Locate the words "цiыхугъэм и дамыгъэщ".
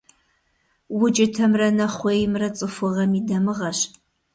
2.57-3.79